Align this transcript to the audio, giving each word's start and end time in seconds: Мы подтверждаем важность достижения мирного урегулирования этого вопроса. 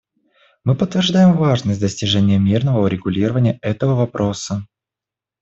Мы 0.63 0.73
подтверждаем 0.75 1.37
важность 1.37 1.79
достижения 1.79 2.39
мирного 2.39 2.85
урегулирования 2.85 3.59
этого 3.61 3.93
вопроса. 3.93 4.65